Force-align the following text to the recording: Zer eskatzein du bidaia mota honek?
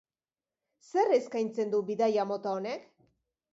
Zer 0.87 1.13
eskatzein 1.17 1.75
du 1.75 1.83
bidaia 1.91 2.27
mota 2.33 2.57
honek? 2.57 2.91